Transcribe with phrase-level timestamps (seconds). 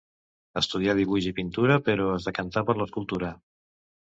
[0.61, 3.31] Estudià dibuix i pintura però es decantà per l'escultura.